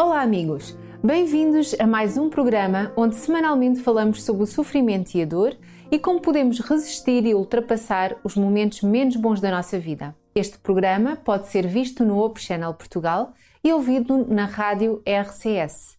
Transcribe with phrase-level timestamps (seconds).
[0.00, 0.78] Olá, amigos!
[1.02, 5.58] Bem-vindos a mais um programa onde semanalmente falamos sobre o sofrimento e a dor
[5.90, 10.14] e como podemos resistir e ultrapassar os momentos menos bons da nossa vida.
[10.36, 13.32] Este programa pode ser visto no Op Channel Portugal
[13.64, 15.98] e ouvido na rádio RCS.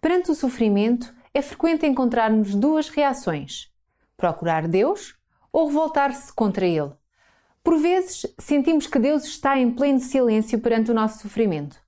[0.00, 3.72] Perante o sofrimento, é frequente encontrarmos duas reações:
[4.16, 5.16] procurar Deus
[5.52, 6.92] ou revoltar-se contra Ele.
[7.64, 11.81] Por vezes, sentimos que Deus está em pleno silêncio perante o nosso sofrimento.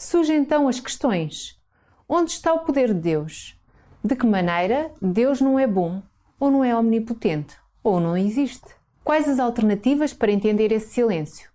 [0.00, 1.58] Surgem então as questões:
[2.08, 3.58] onde está o poder de Deus?
[4.02, 6.00] De que maneira Deus não é bom,
[6.38, 8.68] ou não é omnipotente, ou não existe?
[9.02, 11.50] Quais as alternativas para entender esse silêncio?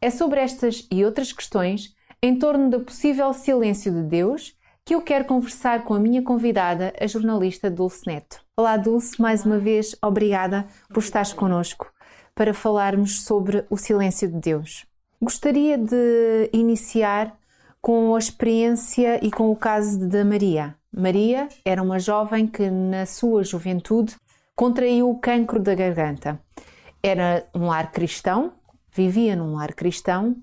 [0.00, 5.02] É sobre estas e outras questões, em torno do possível silêncio de Deus, que eu
[5.02, 8.42] quero conversar com a minha convidada, a jornalista Dulce Neto.
[8.56, 11.92] Olá, Dulce, mais uma vez, obrigada por estares connosco
[12.34, 14.86] para falarmos sobre o silêncio de Deus.
[15.20, 17.38] Gostaria de iniciar
[17.84, 20.74] com a experiência e com o caso da Maria.
[20.90, 24.16] Maria era uma jovem que, na sua juventude,
[24.56, 26.40] contraiu o cancro da garganta.
[27.02, 28.54] Era um lar cristão,
[28.90, 30.34] vivia num lar cristão,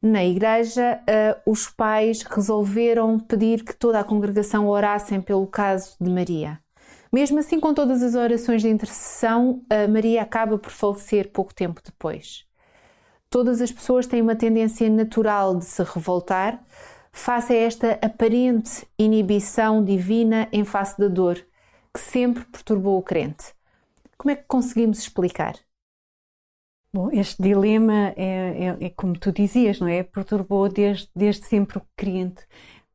[0.00, 6.10] na igreja, uh, os pais resolveram pedir que toda a congregação orassem pelo caso de
[6.10, 6.60] Maria.
[7.12, 11.80] Mesmo assim, com todas as orações de intercessão, uh, Maria acaba por falecer pouco tempo
[11.84, 12.44] depois.
[13.32, 16.62] Todas as pessoas têm uma tendência natural de se revoltar
[17.10, 21.42] face a esta aparente inibição divina em face da dor
[21.94, 23.54] que sempre perturbou o crente.
[24.18, 25.54] Como é que conseguimos explicar?
[26.92, 30.02] Bom, este dilema é, é, é, como tu dizias, não é?
[30.02, 32.46] Perturbou desde, desde sempre o crente.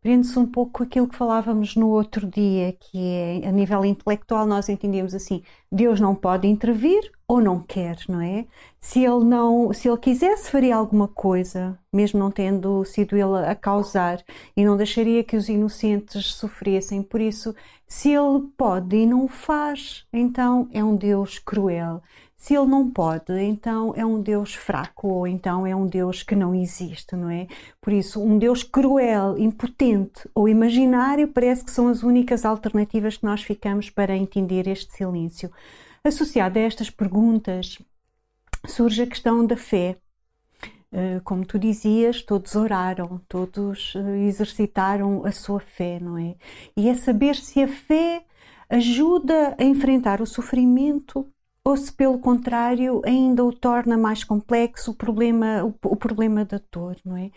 [0.08, 2.98] Prende-se um pouco com aquilo que falávamos no outro dia, que
[3.44, 8.22] é a nível intelectual nós entendemos assim: Deus não pode intervir ou não quer, não
[8.22, 8.46] é?
[8.80, 13.54] Se ele não, se ele quisesse faria alguma coisa, mesmo não tendo sido ele a
[13.54, 14.24] causar,
[14.56, 17.04] e não deixaria que os inocentes sofressem.
[17.04, 17.54] Por isso,
[17.86, 22.02] se ele pode e não o faz, então é um Deus cruel.
[22.38, 26.36] Se ele não pode, então é um Deus fraco ou então é um Deus que
[26.36, 27.48] não existe, não é?
[27.82, 33.26] Por isso, um Deus cruel, impotente ou imaginário parece que são as únicas alternativas que
[33.26, 35.52] nós ficamos para entender este silêncio.
[36.04, 37.80] Associada a estas perguntas,
[38.68, 39.98] surge a questão da fé.
[40.92, 46.36] Eh, como tu dizias, todos oraram, todos eh, exercitaram a sua fé, não é?
[46.78, 48.24] E é saber se a fé
[48.70, 51.28] ajuda a enfrentar o sofrimento
[51.68, 56.62] ou se pelo contrário ainda o torna mais complexo o problema, o, o problema da
[56.72, 57.30] dor, não é?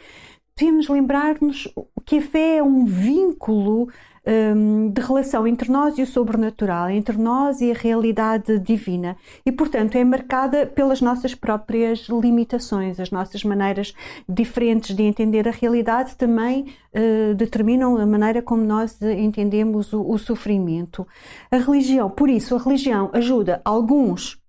[0.61, 1.67] Devemos lembrar-nos
[2.05, 3.89] que a fé é um vínculo
[4.27, 9.17] um, de relação entre nós e o sobrenatural, entre nós e a realidade divina,
[9.47, 13.95] e portanto é marcada pelas nossas próprias limitações, as nossas maneiras
[14.29, 20.19] diferentes de entender a realidade também uh, determinam a maneira como nós entendemos o, o
[20.19, 21.07] sofrimento.
[21.51, 24.40] A religião, por isso, a religião ajuda alguns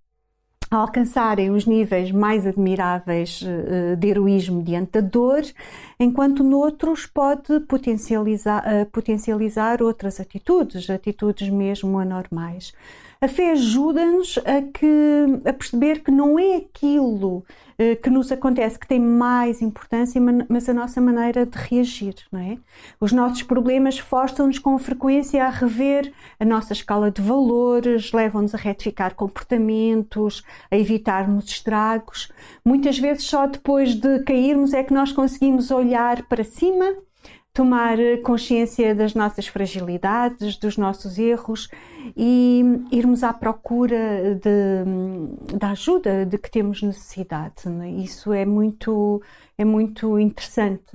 [0.71, 5.43] a alcançarem os níveis mais admiráveis uh, de heroísmo diante da dor,
[5.99, 12.73] enquanto noutros pode potencializar, uh, potencializar outras atitudes, atitudes mesmo anormais.
[13.19, 17.43] A fé ajuda-nos a, a perceber que não é aquilo
[17.77, 22.39] eh, que nos acontece que tem mais importância, mas a nossa maneira de reagir, não
[22.39, 22.59] é?
[22.99, 28.57] Os nossos problemas forçam-nos com frequência a rever a nossa escala de valores, levam-nos a
[28.57, 32.31] retificar comportamentos, a evitarmos estragos.
[32.63, 36.95] Muitas vezes só depois de cairmos é que nós conseguimos olhar para cima
[37.53, 41.67] tomar consciência das nossas fragilidades, dos nossos erros
[42.15, 47.63] e irmos à procura de, da ajuda de que temos necessidade.
[47.83, 47.89] É?
[47.89, 49.21] Isso é muito,
[49.57, 50.91] é muito interessante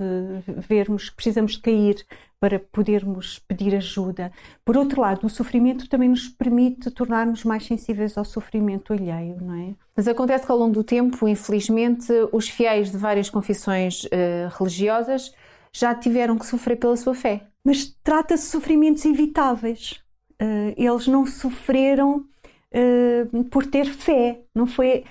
[0.67, 2.03] vermos que precisamos cair
[2.39, 4.31] para podermos pedir ajuda.
[4.63, 9.55] Por outro lado, o sofrimento também nos permite tornar-nos mais sensíveis ao sofrimento alheio, não
[9.55, 9.75] é?
[9.95, 15.33] Mas acontece que ao longo do tempo, infelizmente, os fiéis de várias confissões uh, religiosas
[15.73, 17.47] já tiveram que sofrer pela sua fé.
[17.63, 19.99] Mas trata-se de sofrimentos evitáveis.
[20.39, 22.23] Uh, eles não sofreram
[22.71, 24.41] uh, por ter fé.
[24.53, 25.03] Não foi,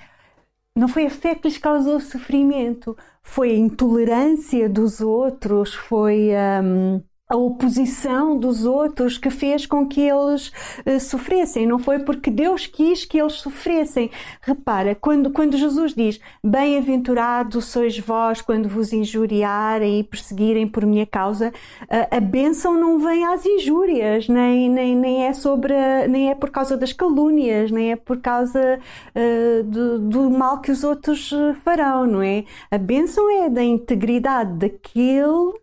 [0.73, 2.97] não foi a fé que lhes causou sofrimento.
[3.21, 6.29] Foi a intolerância dos outros, foi.
[6.63, 10.51] Um, a oposição dos outros que fez com que eles
[10.85, 11.67] uh, sofressem.
[11.67, 14.09] Não foi porque Deus quis que eles sofressem.
[14.41, 21.05] Repara, quando, quando Jesus diz: Bem-aventurados sois vós quando vos injuriarem e perseguirem por minha
[21.05, 26.29] causa, uh, a bênção não vem às injúrias, nem, nem, nem, é sobre a, nem
[26.29, 30.83] é por causa das calúnias, nem é por causa uh, do, do mal que os
[30.85, 31.33] outros
[31.63, 32.45] farão, não é?
[32.71, 35.53] A bênção é da integridade daquele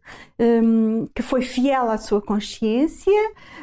[0.45, 3.13] um, que foi fiel à sua consciência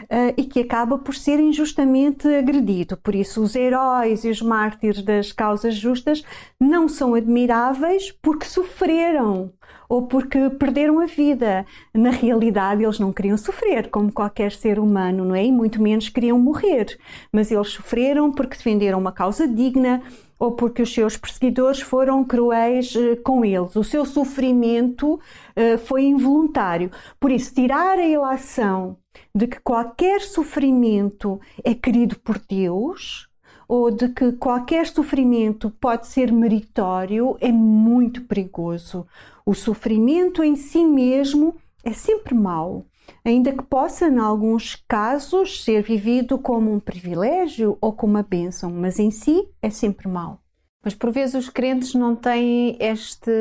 [0.04, 2.98] uh, e que acaba por ser injustamente agredido.
[2.98, 6.24] Por isso, os heróis e os mártires das causas justas
[6.60, 9.52] não são admiráveis porque sofreram
[9.88, 11.66] ou porque perderam a vida.
[11.94, 15.46] Na realidade, eles não queriam sofrer, como qualquer ser humano, não é?
[15.46, 16.98] E muito menos queriam morrer.
[17.32, 20.02] Mas eles sofreram porque defenderam uma causa digna
[20.42, 23.76] ou porque os seus perseguidores foram cruéis uh, com eles.
[23.76, 26.90] O seu sofrimento uh, foi involuntário.
[27.20, 28.98] Por isso, tirar a ilação
[29.36, 33.30] de que qualquer sofrimento é querido por Deus
[33.68, 39.06] ou de que qualquer sofrimento pode ser meritório é muito perigoso.
[39.46, 42.88] O sofrimento em si mesmo é sempre mau,
[43.24, 48.72] ainda que possa, em alguns casos, ser vivido como um privilégio ou como uma bênção,
[48.72, 50.40] mas em si é sempre mau.
[50.84, 53.32] Mas por vezes os crentes não têm este,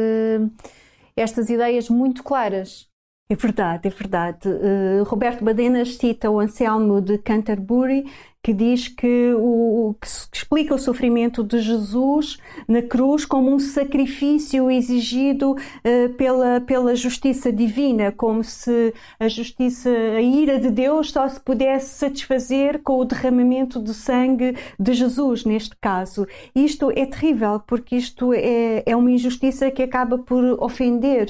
[1.16, 2.88] estas ideias muito claras.
[3.30, 4.48] É verdade, é verdade.
[4.48, 8.04] Uh, Roberto Badenas cita o Anselmo de Canterbury
[8.42, 14.70] que diz que, o, que explica o sofrimento de Jesus na cruz como um sacrifício
[14.70, 21.28] exigido uh, pela, pela justiça divina, como se a justiça, a ira de Deus só
[21.28, 26.26] se pudesse satisfazer com o derramamento de sangue de Jesus, neste caso.
[26.54, 31.28] Isto é terrível, porque isto é, é uma injustiça que acaba por ofender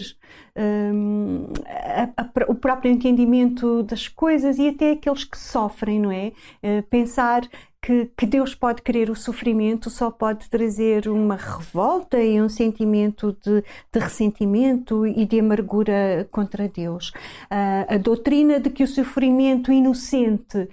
[0.56, 6.32] um, a, a, o próprio entendimento das coisas e até aqueles que sofrem, não é?
[6.62, 7.42] Uh, pensar
[7.82, 13.34] que, que, Deus pode querer o sofrimento só pode trazer uma revolta e um sentimento
[13.42, 13.62] de,
[13.92, 17.08] de ressentimento e de amargura contra Deus.
[17.50, 20.68] Uh, a doutrina de que o sofrimento inocente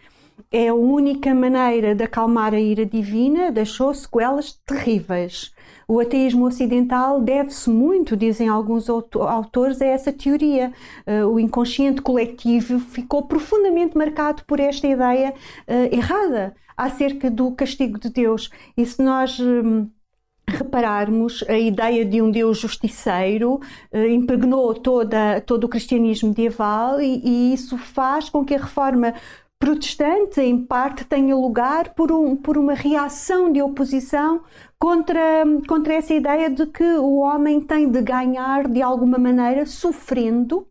[0.51, 5.53] é a única maneira de acalmar a ira divina deixou sequelas terríveis.
[5.87, 10.73] O ateísmo ocidental deve-se muito, dizem alguns autores, a essa teoria.
[11.05, 15.33] Uh, o inconsciente coletivo ficou profundamente marcado por esta ideia
[15.67, 18.49] uh, errada acerca do castigo de Deus.
[18.75, 19.39] E se nós.
[20.49, 23.59] Repararmos, a ideia de um Deus justiceiro
[23.91, 29.13] eh, impregnou toda, todo o cristianismo medieval e, e, isso faz com que a reforma
[29.59, 34.43] protestante, em parte, tenha lugar por, um, por uma reação de oposição
[34.79, 40.67] contra, contra essa ideia de que o homem tem de ganhar de alguma maneira sofrendo.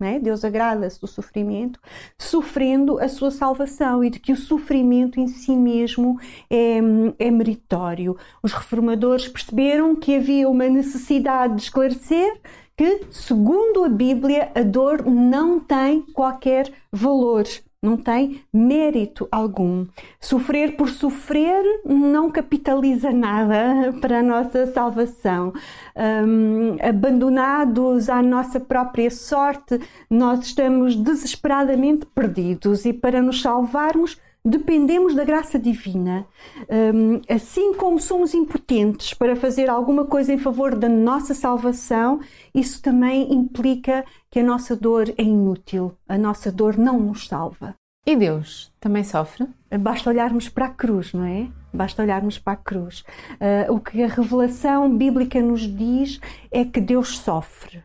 [0.00, 0.20] Né?
[0.20, 1.80] Deus agrada-se do sofrimento,
[2.16, 6.78] sofrendo a sua salvação e de que o sofrimento em si mesmo é,
[7.18, 8.16] é meritório.
[8.40, 12.40] Os reformadores perceberam que havia uma necessidade de esclarecer
[12.76, 17.44] que, segundo a Bíblia, a dor não tem qualquer valor
[17.82, 19.86] não tem mérito algum.
[20.20, 25.52] Sofrer por sofrer não capitaliza nada para a nossa salvação.
[25.96, 29.80] Um, abandonados à nossa própria sorte,
[30.10, 36.26] nós estamos desesperadamente perdidos e para nos salvarmos dependemos da graça divina.
[36.68, 42.20] Um, assim como somos impotentes para fazer alguma coisa em favor da nossa salvação,
[42.54, 47.74] isso também implica que a nossa dor é inútil, a nossa dor não nos salva.
[48.06, 49.46] E Deus também sofre?
[49.80, 51.48] Basta olharmos para a cruz, não é?
[51.72, 53.04] Basta olharmos para a cruz.
[53.32, 56.18] Uh, o que a revelação bíblica nos diz
[56.50, 57.82] é que Deus sofre.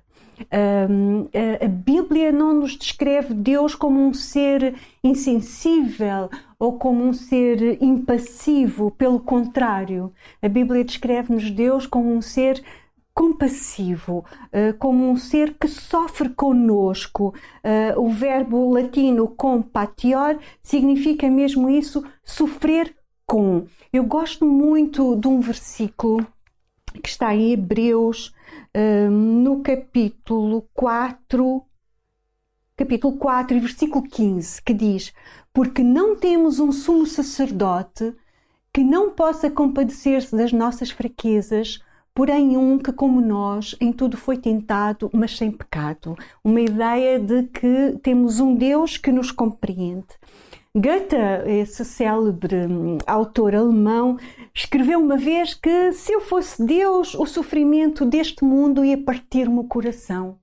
[1.62, 8.92] A Bíblia não nos descreve Deus como um ser insensível ou como um ser impassivo,
[8.92, 12.64] pelo contrário, a Bíblia descreve-nos Deus como um ser
[13.14, 17.34] compassivo, uh, como um ser que sofre conosco.
[17.64, 23.66] Uh, o verbo latino compatior significa mesmo isso, sofrer com.
[23.92, 26.26] Eu gosto muito de um versículo
[27.04, 28.34] que está em Hebreus,
[29.12, 31.62] no capítulo 4,
[32.78, 35.14] capítulo 4 e versículo 15, que diz:
[35.54, 38.16] Porque não temos um sumo sacerdote
[38.74, 41.80] que não possa compadecer-se das nossas fraquezas,
[42.16, 46.16] porém um que, como nós, em tudo foi tentado, mas sem pecado.
[46.44, 50.08] Uma ideia de que temos um Deus que nos compreende.
[50.76, 51.16] Goethe,
[51.46, 54.18] esse célebre hum, autor alemão,
[54.56, 59.66] escreveu uma vez que se eu fosse Deus, o sofrimento deste mundo ia partir-me o
[59.66, 60.40] coração.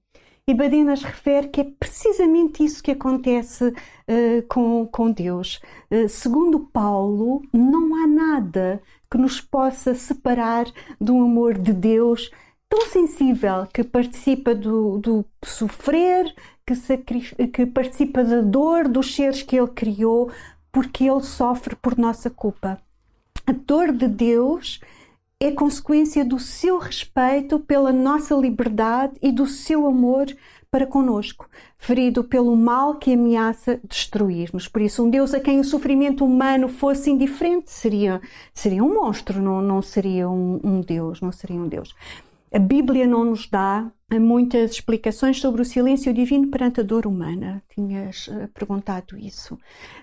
[0.46, 5.60] E Badenas refere que é precisamente isso que acontece uh, com, com Deus.
[5.90, 10.66] Uh, segundo Paulo, não há nada que nos possa separar
[11.00, 12.30] do amor de Deus
[12.70, 16.32] tão sensível que participa do, do sofrer,
[16.64, 20.30] que, que participa da dor dos seres que ele criou,
[20.70, 22.80] porque ele sofre por nossa culpa.
[23.44, 24.80] A dor de Deus
[25.40, 30.26] é consequência do seu respeito pela nossa liberdade e do seu amor
[30.70, 34.68] para conosco, ferido pelo mal que ameaça destruir-nos.
[34.68, 38.20] Por isso, um Deus a quem o sofrimento humano fosse indiferente seria,
[38.54, 41.92] seria um monstro, não, não seria um, um Deus, não seria um Deus.
[42.52, 47.62] A Bíblia não nos dá muitas explicações sobre o silêncio divino perante a dor humana.
[47.72, 49.56] Tinhas eh, perguntado isso.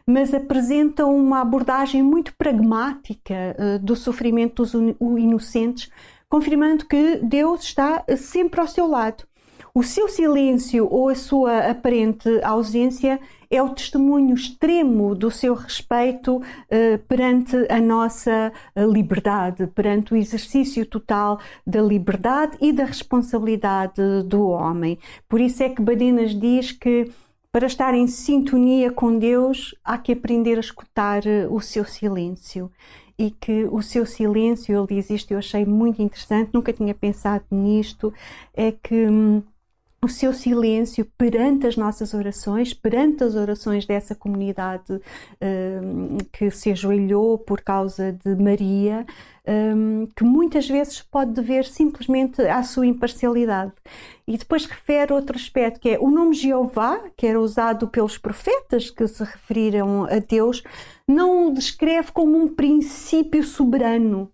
[0.06, 5.92] Mas apresenta uma abordagem muito pragmática uh, do sofrimento dos inocentes,
[6.30, 9.26] confirmando que Deus está sempre ao seu lado
[9.78, 16.38] o seu silêncio ou a sua aparente ausência é o testemunho extremo do seu respeito
[16.38, 24.02] uh, perante a nossa eh, liberdade, perante o exercício total da liberdade e da responsabilidade
[24.26, 24.98] do homem.
[25.30, 27.12] Por isso é que Badenas diz que
[27.52, 32.72] para estar em sintonia com Deus há que aprender a escutar eh, o seu silêncio
[33.16, 37.46] e que o seu silêncio, ele diz isto, eu achei muito interessante, nunca tinha pensado
[37.52, 38.12] nisto,
[38.56, 39.44] é que hum,
[40.02, 45.02] o seu silêncio perante as nossas orações, perante as orações dessa comunidade
[45.42, 49.06] um, que se ajoelhou por causa de Maria,
[49.76, 53.74] um, que muitas vezes pode dever simplesmente à sua imparcialidade.
[54.28, 58.92] E depois refere outro aspecto, que é o nome Jeová, que era usado pelos profetas
[58.92, 60.62] que se referiram a Deus,
[61.08, 64.32] não o descreve como um princípio soberano,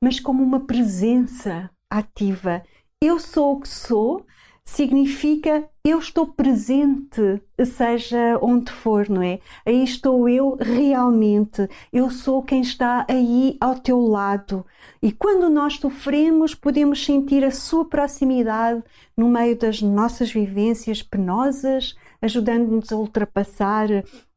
[0.00, 2.62] mas como uma presença ativa.
[3.00, 4.24] Eu sou o que sou,
[4.64, 9.40] significa eu estou presente, seja onde for, não é?
[9.66, 11.68] Aí estou eu realmente.
[11.92, 14.64] Eu sou quem está aí ao teu lado.
[15.02, 18.82] E quando nós sofremos, podemos sentir a sua proximidade
[19.16, 23.88] no meio das nossas vivências penosas, ajudando-nos a ultrapassar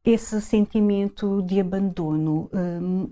[0.04, 2.50] esse sentimento de abandono.
[2.52, 3.08] Hum,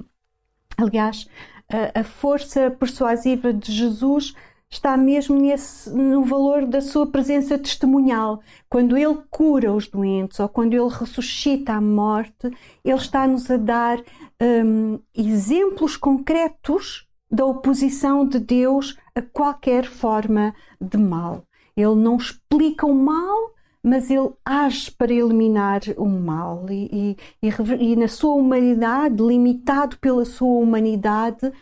[0.77, 1.29] aliás,
[1.69, 4.35] a, a força persuasiva de Jesus
[4.71, 8.41] está mesmo nesse, no valor da sua presença testemunhal.
[8.69, 12.51] Quando Ele cura os doentes ou quando Ele ressuscita a morte,
[12.85, 14.03] Ele está-nos a dar
[14.41, 21.45] um, exemplos concretos da oposição de Deus a qualquer forma de mal.
[21.77, 23.53] Ele não explica o mal,
[23.83, 29.99] mas ele age para eliminar o mal e, e, e, e na sua humanidade, limitado
[29.99, 31.53] pela sua humanidade,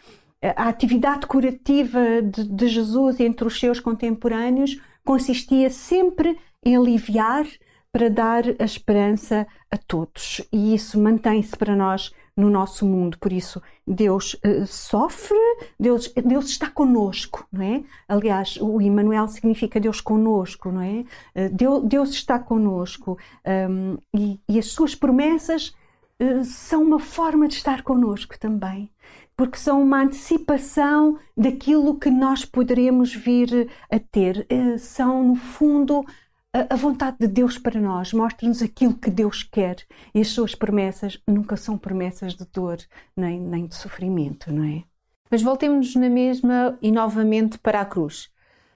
[0.43, 7.47] a atividade curativa de, de, Jesus entre os seus contemporâneos consistia sempre em aliviar
[7.93, 10.41] para dar a esperança a todos.
[10.51, 13.19] E isso mantém-se para nós no nosso mundo.
[13.19, 15.37] Por isso, Deus uh, sofre,
[15.79, 17.85] Deus, Deus está conosco, não é?
[18.09, 21.05] Aliás, o Emmanuel significa Deus conosco, não é?
[21.37, 25.75] Uh, Deus, Deus, está conosco um, e, e, as suas promessas
[26.19, 28.91] uh, são uma forma de estar conosco também
[29.37, 34.47] porque são uma antecipação daquilo que nós poderemos vir a ter.
[34.49, 36.05] Eh, são, no fundo,
[36.53, 39.77] a vontade de Deus para nós, mostra-nos aquilo que Deus quer.
[40.15, 42.79] E as suas promessas nunca são promessas de dor
[43.17, 44.85] nem, nem de sofrimento, não é?
[45.31, 48.31] Mas voltemos na mesma e novamente para a cruz.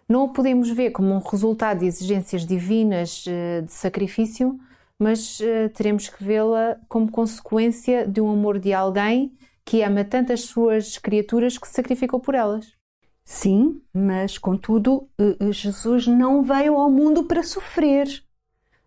[0.08, 4.58] Não o podemos ver como um resultado de exigências divinas eh, de sacrifício,
[4.98, 9.36] mas eh, teremos que vê-la como consequência de um amor de alguém
[9.66, 12.72] que ama tantas suas criaturas que se sacrificou por elas.
[13.24, 18.06] Sim, mas contudo, eh, eh, Jesus não veio ao mundo para sofrer.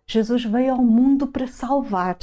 [0.06, 2.16] Jesus veio ao mundo para salvar,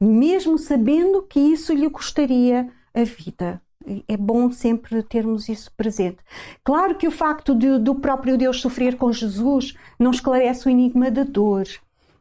[0.00, 3.60] mesmo sabendo que isso lhe custaria a vida.
[4.06, 6.18] É bom sempre termos isso presente.
[6.62, 11.10] Claro que o facto de, do próprio Deus sofrer com Jesus não esclarece o enigma
[11.10, 11.66] da dor.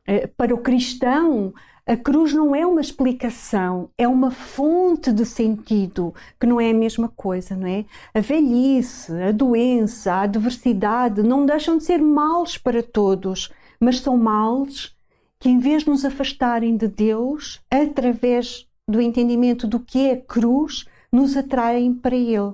[0.08, 1.54] Eh, para o cristão,
[1.86, 6.74] a cruz não é uma explicação, é uma fonte de sentido, que não é a
[6.74, 7.86] mesma coisa, não é?
[8.14, 14.16] A velhice, a doença, a adversidade não deixam de ser males para todos, mas são
[14.16, 14.96] males
[15.40, 20.86] que, em vez de nos afastarem de Deus, através do entendimento do que é cruz,
[21.12, 22.54] nos atraem para Ele.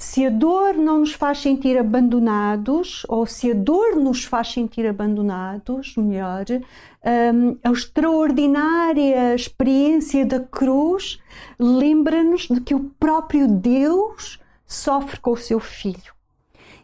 [0.00, 4.86] Se a dor não nos faz sentir abandonados, ou se a dor nos faz sentir
[4.86, 11.18] abandonados, melhor, um, a extraordinária experiência da cruz
[11.58, 16.14] lembra-nos de que o próprio Deus sofre com o seu filho.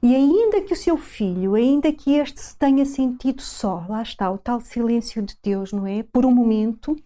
[0.02, 4.28] E ainda que o seu filho, ainda que este se tenha sentido só, lá está
[4.28, 6.02] o tal silêncio de Deus, não é?
[6.02, 6.96] Por um momento,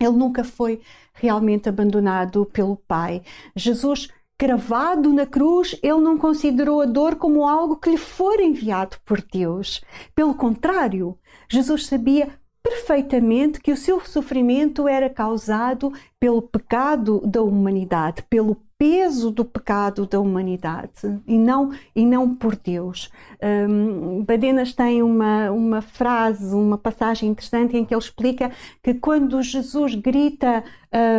[0.00, 0.80] ele nunca foi
[1.12, 3.22] realmente abandonado pelo Pai.
[3.54, 8.96] Jesus cravado na cruz, ele não considerou a dor como algo que lhe for enviado
[9.04, 9.82] por Deus.
[10.14, 12.28] Pelo contrário, Jesus sabia
[12.62, 20.04] perfeitamente que o seu sofrimento era causado pelo pecado da humanidade, pelo peso do pecado
[20.04, 23.10] da humanidade e não, e não por Deus.
[23.42, 28.50] Um, Badenas tem uma, uma frase, uma passagem interessante em que ele explica
[28.82, 30.62] que quando Jesus grita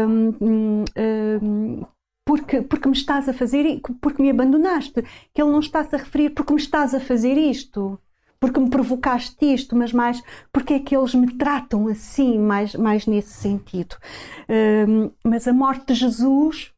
[0.08, 0.84] um,
[1.42, 1.86] um,
[2.28, 5.02] porque, porque me estás a fazer, porque me abandonaste,
[5.34, 7.98] que ele não está-se a referir porque me estás a fazer isto,
[8.38, 13.08] porque me provocaste isto, mas mais porque é que eles me tratam assim, mais, mais
[13.08, 13.96] nesse sentido.
[14.50, 16.74] Um, mas a morte de Jesus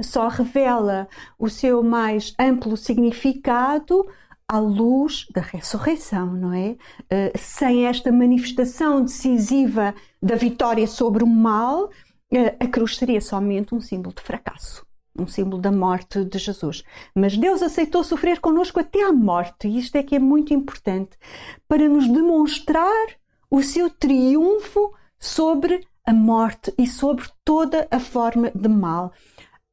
[0.00, 4.06] só revela o seu mais amplo significado
[4.46, 6.76] à luz da ressurreição, não é?
[7.00, 11.90] Uh, sem esta manifestação decisiva da vitória sobre o mal,
[12.60, 14.86] a cruz seria somente um símbolo de fracasso,
[15.18, 16.82] um símbolo da morte de Jesus.
[17.14, 21.16] Mas Deus aceitou sofrer conosco até à morte, e isto é que é muito importante,
[21.68, 23.06] para nos demonstrar
[23.50, 29.12] o seu triunfo sobre a morte e sobre toda a forma de mal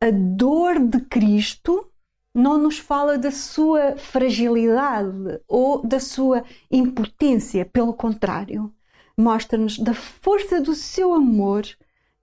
[0.04, 1.88] a dor de Cristo
[2.36, 8.74] não nos fala da sua fragilidade ou da sua impotência, pelo contrário,
[9.18, 11.64] mostra-nos da força do seu amor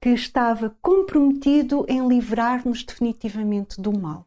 [0.00, 4.26] que estava comprometido em livrar-nos definitivamente do mal.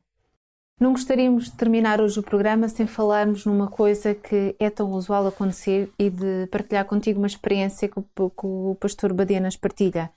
[0.80, 5.27] Não gostaríamos de terminar hoje o programa sem falarmos numa coisa que é tão usual
[5.27, 10.12] acontecer e de partilhar contigo uma experiência que o pastor Badenas partilha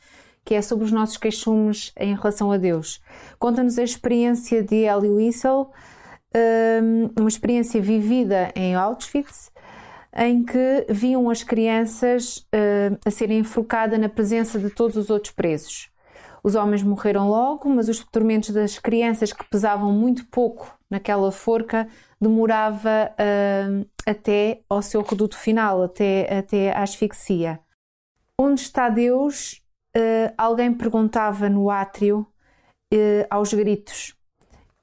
[0.47, 3.03] que é sobre os nossos queixumes em relação a Deus.
[3.37, 5.73] Conta-nos a experiência de Elie Wiesel,
[6.33, 9.51] hum, uma experiência vivida em Auschwitz,
[10.17, 15.33] em que viam as crianças hum, a serem enforcadas na presença de todos os outros
[15.33, 15.91] presos.
[16.43, 21.89] Os homens morreram logo, mas os tormentos das crianças que pesavam muito pouco naquela forca
[22.21, 27.59] demorava uh, até ao seu reduto final, até, até a asfixia.
[28.39, 29.61] Onde está Deus
[29.97, 32.27] uh, alguém perguntava no átrio
[32.95, 34.15] uh, aos gritos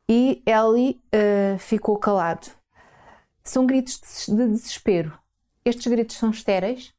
[0.09, 2.47] e Ellie uh, ficou calado.
[3.43, 5.22] São gritos de desespero.
[5.65, 6.93] Estes gritos são estéreis?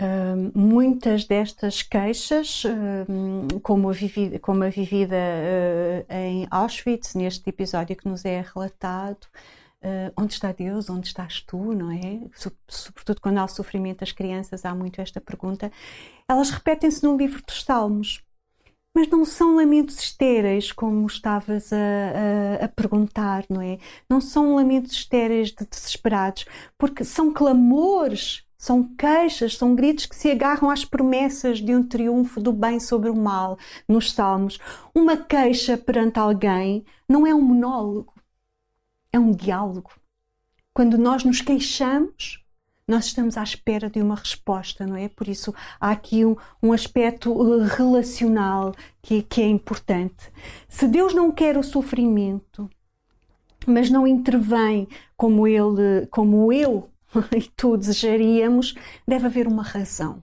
[0.00, 7.50] Uh, muitas destas queixas, uh, como, a vivida, como a vivida uh, em Auschwitz, neste
[7.50, 9.26] episódio que nos é relatado,
[9.80, 10.90] Uh, onde está Deus?
[10.90, 11.72] Onde estás tu?
[11.72, 12.28] Não é?
[12.66, 15.70] Sobretudo quando há o sofrimento das crianças, há muito esta pergunta.
[16.28, 18.20] Elas repetem-se no livro dos Salmos,
[18.94, 21.76] mas não são lamentos estéreis, como estavas a,
[22.60, 23.78] a, a, perguntar, não é?
[24.08, 26.44] Não são lamentos estéreis de desesperados,
[26.76, 32.40] porque são clamores, são queixas, são gritos que se agarram às promessas de um triunfo
[32.40, 34.58] do bem sobre o mal nos Salmos.
[34.94, 38.18] Uma queixa perante alguém não é um monólogo
[39.12, 39.90] é um diálogo.
[40.72, 42.44] Quando nós nos queixamos,
[42.88, 45.08] nós estamos à espera de uma resposta, não é?
[45.08, 50.32] Por isso há aqui um, um aspecto uh, relacional que, que é importante.
[50.68, 52.68] Se Deus não quer o sofrimento,
[53.66, 56.88] mas não intervém como ele, como eu
[57.36, 58.74] e tu desejaríamos,
[59.06, 60.22] deve haver uma razão.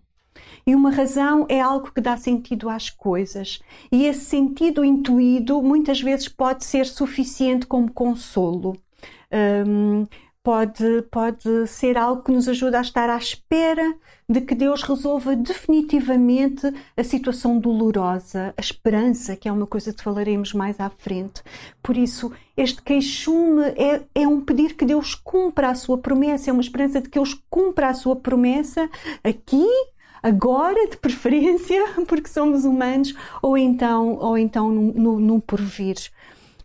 [0.67, 3.60] E uma razão é algo que dá sentido às coisas.
[3.91, 8.75] E esse sentido intuído muitas vezes pode ser suficiente como consolo.
[9.32, 10.06] Um,
[10.46, 13.96] pode, pode ser algo que nos ajuda a estar à espera
[14.30, 20.04] de que Deus resolva definitivamente a situação dolorosa, a esperança, que é uma coisa que
[20.04, 21.42] falaremos mais à frente.
[21.82, 26.54] Por isso, este queixume é, é um pedir que Deus cumpra a sua promessa, é
[26.54, 28.88] uma esperança de que Deus cumpra a sua promessa
[29.24, 29.68] aqui
[30.22, 35.98] agora, de preferência, porque somos humanos, ou então, ou então no, no, no porvir.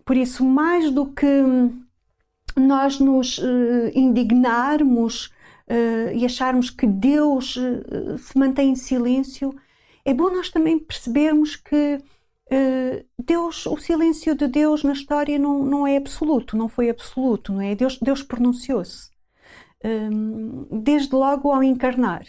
[0.05, 1.27] Por isso, mais do que
[2.66, 9.55] nós nos uh, indignarmos uh, e acharmos que Deus uh, se mantém em silêncio,
[10.05, 11.99] é bom nós também percebermos que
[13.25, 17.61] Deus, o silêncio de Deus na história não, não é absoluto, não foi absoluto, não
[17.61, 17.77] é?
[17.77, 19.09] Deus, Deus pronunciou-se.
[19.85, 22.25] Um, desde logo ao encarnar.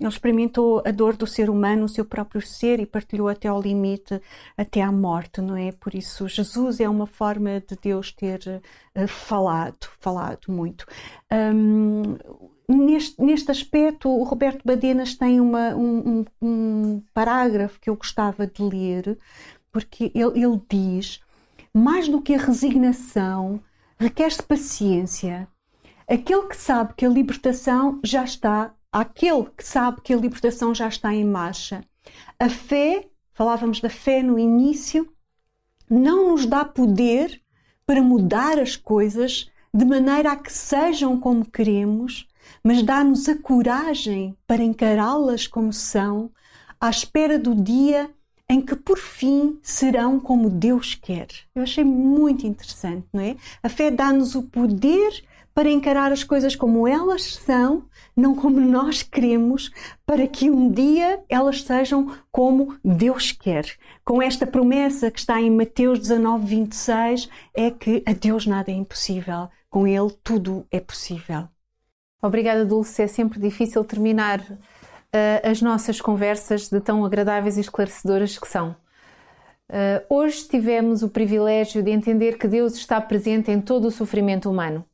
[0.00, 3.60] Ele experimentou a dor do ser humano, o seu próprio ser, e partilhou até ao
[3.60, 4.20] limite,
[4.56, 5.72] até à morte, não é?
[5.72, 8.40] Por isso, Jesus é uma forma de Deus ter
[8.94, 10.86] uh, falado, falado muito.
[11.32, 12.16] Um,
[12.68, 18.46] neste, neste aspecto, o Roberto Badenas tem uma, um, um, um, parágrafo que eu gostava
[18.46, 19.18] de ler,
[19.72, 21.20] porque ele, ele diz:
[21.74, 23.60] mais do que a resignação,
[23.98, 25.48] requer-se paciência.
[26.06, 30.88] Aquele que sabe que a libertação já está àquele que sabe que a libertação já
[30.88, 31.84] está em marcha.
[32.38, 35.08] A fé, falávamos da fé no início,
[35.88, 37.40] não nos dá poder
[37.86, 42.26] para mudar as coisas de maneira a que sejam como queremos,
[42.62, 46.30] mas dá-nos a coragem para encará-las como são,
[46.80, 48.10] à espera do dia
[48.48, 51.28] em que por fim serão como Deus quer.
[51.54, 53.36] Eu achei muito interessante, não é?
[53.62, 55.22] A fé dá-nos o poder
[55.58, 57.82] para encarar as coisas como elas são,
[58.16, 59.72] não como nós queremos,
[60.06, 63.64] para que um dia elas sejam como Deus quer.
[64.04, 68.74] Com esta promessa que está em Mateus 19, 26, é que a Deus nada é
[68.74, 71.48] impossível, com Ele tudo é possível.
[72.22, 73.02] Obrigada, Dulce.
[73.02, 74.56] É sempre difícil terminar uh,
[75.42, 78.76] as nossas conversas de tão agradáveis e esclarecedoras que são.
[79.68, 84.48] Uh, hoje tivemos o privilégio de entender que Deus está presente em todo o sofrimento
[84.48, 84.84] humano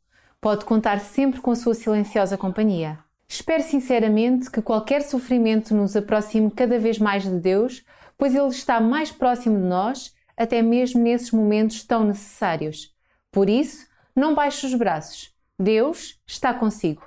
[0.45, 2.99] pode contar sempre com a sua silenciosa companhia.
[3.27, 7.83] Espero sinceramente que qualquer sofrimento nos aproxime cada vez mais de Deus,
[8.19, 12.95] pois Ele está mais próximo de nós, até mesmo nesses momentos tão necessários.
[13.33, 15.33] Por isso, não baixe os braços.
[15.59, 17.01] Deus está consigo.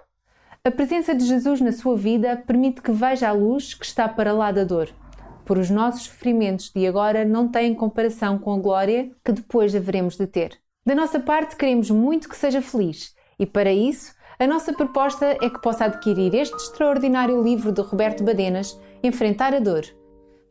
[0.66, 4.34] A presença de Jesus na sua vida permite que veja a luz que está para
[4.34, 4.90] lá da dor.
[5.46, 10.18] Por os nossos sofrimentos de agora não têm comparação com a glória que depois haveremos
[10.18, 10.60] de ter.
[10.84, 15.50] Da nossa parte, queremos muito que seja feliz e para isso, a nossa proposta é
[15.50, 19.84] que possa adquirir este extraordinário livro de Roberto Badenas, Enfrentar a Dor.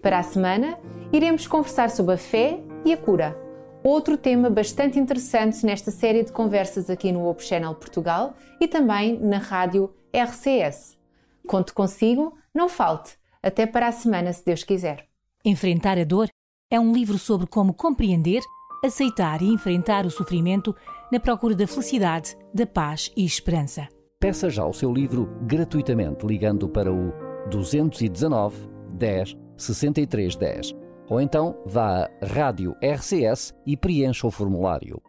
[0.03, 0.79] Para a semana,
[1.13, 3.37] iremos conversar sobre a fé e a cura.
[3.85, 9.19] Outro tema bastante interessante nesta série de conversas aqui no Hope Channel Portugal e também
[9.21, 10.99] na rádio RCS.
[11.47, 13.17] Conto consigo, não falte.
[13.41, 15.07] Até para a semana, se Deus quiser.
[15.45, 16.29] Enfrentar a Dor
[16.69, 18.43] é um livro sobre como compreender,
[18.85, 20.75] aceitar e enfrentar o sofrimento
[21.11, 23.89] na procura da felicidade, da paz e esperança.
[24.19, 27.13] Peça já o seu livro gratuitamente ligando para o
[27.51, 35.01] 219 10 63 10 ou então vá à Rádio RCS e preencha o formulário.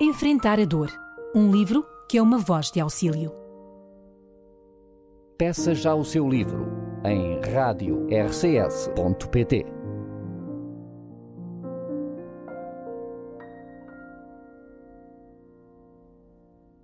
[0.00, 0.90] Enfrentar a Dor,
[1.34, 3.32] um livro que é uma voz de auxílio.
[5.38, 6.70] Peça já o seu livro
[7.04, 8.22] em radiorcs.pt.